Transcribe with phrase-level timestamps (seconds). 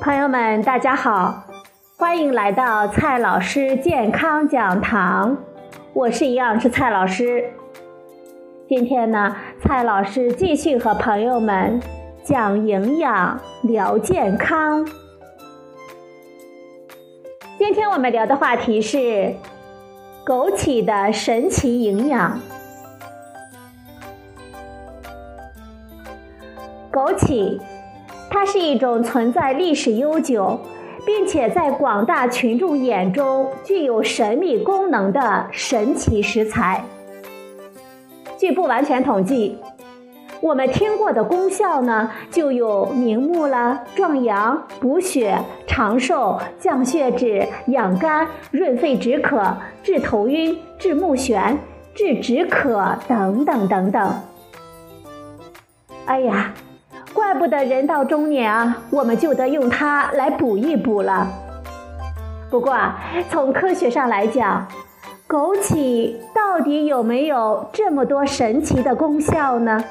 [0.00, 1.44] 朋友们，大家好，
[1.98, 5.36] 欢迎来到蔡老师健康讲堂，
[5.92, 7.52] 我是营养师蔡老师。
[8.66, 11.78] 今天呢，蔡老师继续和朋友们
[12.24, 14.88] 讲营养、聊健康。
[17.58, 19.34] 今天我们聊的话题是
[20.24, 22.40] 枸杞的神奇营养。
[26.90, 27.60] 枸杞。
[28.30, 30.58] 它是一种存在历史悠久，
[31.04, 36.82] 并且在广大群众眼中具有神秘功能的神奇食材。
[38.38, 39.58] 据不完全统计，
[40.40, 45.36] 我们听过的功效呢，就有明目了、壮阳、补血、
[45.66, 51.56] 长寿、降血脂、养肝、润肺止渴、治头晕、治目眩、
[51.94, 54.14] 治止渴等等等等。
[56.06, 56.54] 哎呀！
[57.12, 61.26] 怪不得人到中年啊，我们就得用它来补一补了。
[62.50, 62.76] 不过，
[63.28, 64.66] 从科学上来讲，
[65.28, 69.84] 枸杞到底有没有这么多神奇的功效呢？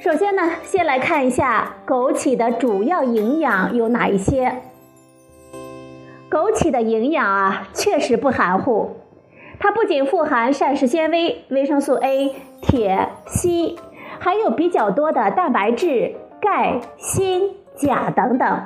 [0.00, 4.62] 首先呢，先来看一下枸杞的主要营养有哪一些。
[6.30, 8.96] 枸杞的营养啊，确实不含糊，
[9.58, 13.76] 它不仅富含膳食纤维、维生素 A、铁、硒。
[14.18, 18.62] 还有比较多的蛋白质、钙、锌、钾等等，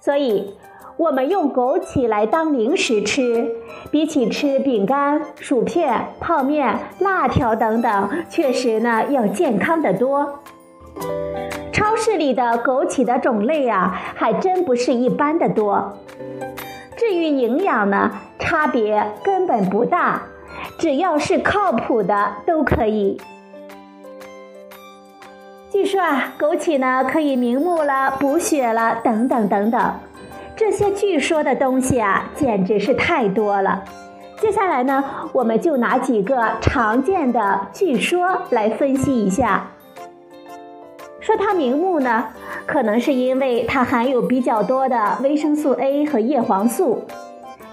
[0.00, 0.54] 所以
[0.96, 3.50] 我们用枸杞来当零食吃，
[3.90, 10.40] 比起吃饼干、薯片、泡面、辣条等等，确实呢要健康的多。
[11.72, 15.98] 超市里的枸杞的种类啊，还真不是一般的多。
[16.96, 20.22] 至于营养呢，差别根本不大，
[20.76, 23.18] 只要是靠谱的都可以。
[25.72, 29.94] 据说啊，枸杞呢可以明目了、补血了，等等等等。
[30.56, 33.84] 这些据说的东西啊，简直是太多了。
[34.40, 39.68] 接下来呢，我们就拿几个常见的据说来分析一下。
[41.20, 42.26] 说它明目呢，
[42.66, 47.04] 可能是因为它含有比较多的维生素 A 和叶黄素。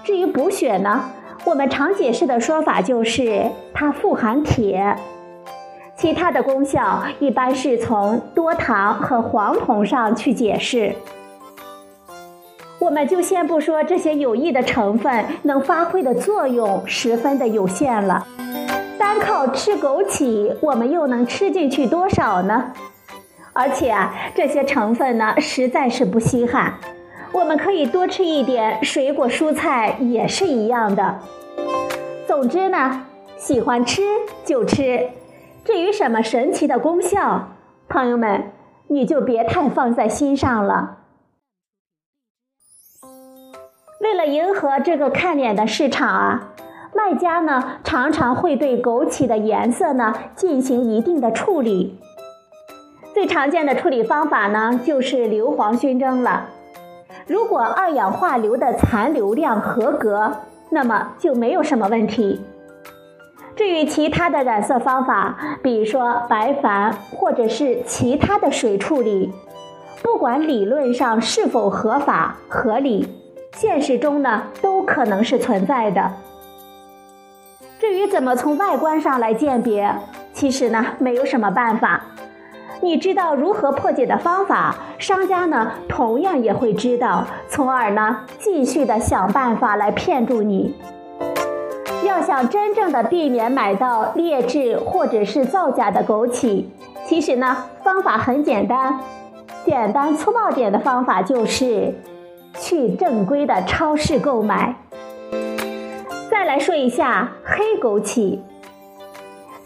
[0.04, 1.10] 至于补血呢，
[1.44, 4.96] 我们常解释的说法就是它富含铁。
[5.98, 10.94] 其他的功效一般是从多糖和黄酮上去解释。
[12.78, 18.24] 我们就先不说这些有益的成分能发挥的作用十分的有限了，
[18.96, 22.72] 单靠吃枸杞，我们又能吃进去多少呢？
[23.52, 26.74] 而且啊，这些成分呢实在是不稀罕，
[27.32, 31.18] 我们可以多吃一点水果蔬菜也是一样的。
[32.28, 33.04] 总之呢，
[33.36, 34.02] 喜欢吃
[34.44, 35.08] 就吃。
[35.68, 37.48] 至于什么神奇的功效，
[37.90, 38.52] 朋友们，
[38.86, 41.00] 你就别太放在心上了。
[44.00, 46.54] 为了迎合这个看脸的市场啊，
[46.94, 52.00] 卖家呢常常会对枸杞的颜色呢进行一定的处理。
[53.12, 56.46] 最常见的处理方法呢就是硫磺熏蒸了。
[57.26, 60.32] 如果二氧化硫的残留量合格，
[60.70, 62.40] 那么就没有什么问题。
[63.58, 69.32] 至于其他的染色方法，比如说白矾或者是其他的水处理，
[70.00, 73.08] 不管理论上是否合法合理，
[73.56, 76.12] 现实中呢都可能是存在的。
[77.80, 79.92] 至于怎么从外观上来鉴别，
[80.32, 82.04] 其实呢没有什么办法。
[82.80, 90.76] 你知道如何破解的方法，商家呢同样也会知道，从而呢继续的想办法来骗住你。
[92.08, 96.64] 要想真正的避免买到劣质或者是造假的枸杞，
[97.06, 98.98] 其实呢方法很简单，
[99.66, 101.94] 简单粗暴点的方法就是
[102.58, 104.74] 去正规的超市购买。
[106.30, 108.38] 再来说一下黑枸杞，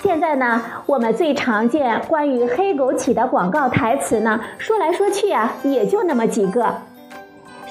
[0.02, 6.74] 现在呢我们最常见关于黑枸杞的广告台词呢，说来说去啊也就那么几个。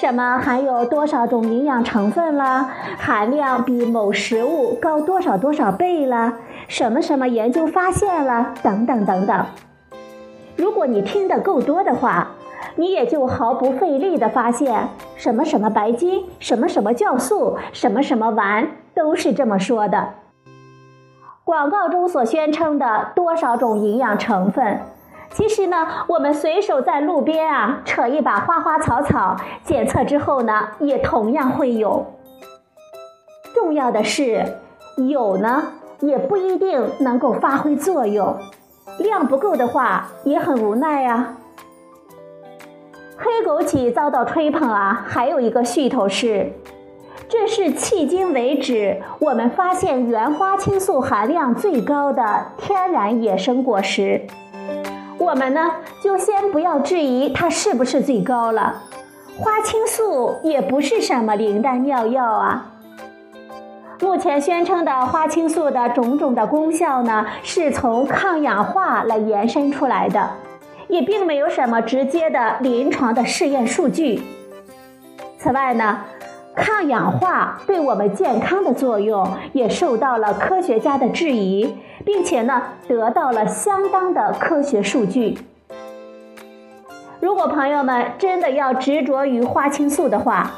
[0.02, 2.68] 什么含有多少种营养成分啦？
[2.98, 6.40] 含量比某食物高多少多少倍啦？
[6.68, 8.52] 什么什么研究发现了？
[8.64, 9.46] 等等等等。
[10.56, 12.30] 如果你听得够多的话，
[12.78, 20.14] 你也就毫不费力的发现什么什么白金，什么什么酵素，什么什么丸，都是这么说的。
[21.44, 24.80] 广告中所宣称的多少种营养成分。
[25.32, 32.06] 其实呢，我们随手在路边啊扯一把花花草草，检测之后呢，也同样会有。
[33.54, 34.58] 重要的是，
[35.10, 35.64] 有呢
[36.00, 38.38] 也不一定能够发挥作用，
[39.00, 41.38] 量不够的话也很无奈啊。
[43.18, 46.52] 黑枸杞遭到吹捧啊，还有一个噱头是，
[47.30, 54.28] 这是迄今为止我们发现原花青素含量最高的天然野生果实。
[55.32, 55.72] 我们呢，
[56.04, 58.82] 就先不要质疑它是不是最高了，
[59.38, 62.74] 花青素也不是什么灵丹妙药啊。
[64.02, 70.32] 目前宣称的花青素的种种的功效呢，是从抗氧化来延伸出来的。
[70.90, 74.22] 也并没有什么直接的临床的试验数据。
[75.40, 76.02] 此外呢，
[76.56, 85.38] 抗氧化对我们健康的作用也受到了科学家的质疑，并且呢得到了相当的科学数据。
[87.20, 90.52] 如果朋友们真的要执着于花青素的话，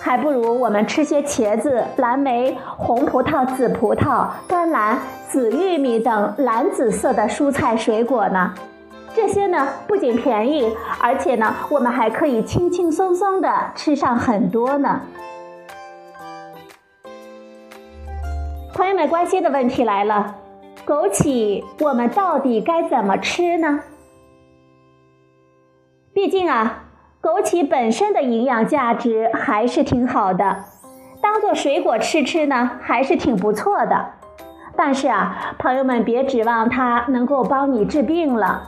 [0.00, 4.98] 还不如我们吃些茄子、蓝莓、红葡萄、紫葡萄、甘蓝、
[5.28, 8.52] 紫玉米等蓝紫色的蔬菜水果呢。
[9.14, 15.00] 这些呢不仅便宜，而且呢我们还可以轻轻松松的吃上很多呢。
[18.78, 20.36] 朋友们关心的问题来了，
[20.86, 23.80] 枸杞我们到底该怎么吃呢？
[26.14, 26.84] 毕竟啊，
[27.20, 30.64] 枸杞本身的营养价值还是挺好的，
[31.20, 34.12] 当做水果吃吃呢还是挺不错的。
[34.76, 38.62] 但是啊，朋友们别指望它能够帮你治病了。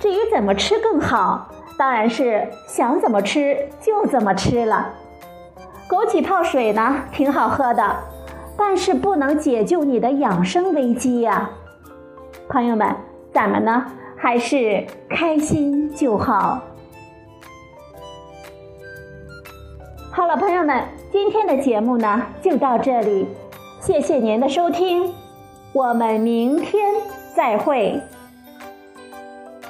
[0.00, 4.88] 至于怎么吃更好，当然是想怎么吃就怎么吃了。
[5.86, 7.94] 枸杞泡水呢，挺好喝的，
[8.56, 11.50] 但是不能解救你的养生危机呀。
[12.48, 12.94] 朋友们，
[13.32, 13.86] 咱们呢
[14.16, 16.60] 还是开心就好。
[20.10, 23.26] 好了，朋友们，今天的节目呢就到这里，
[23.80, 25.12] 谢谢您的收听，
[25.72, 26.84] 我们明天
[27.34, 28.00] 再会。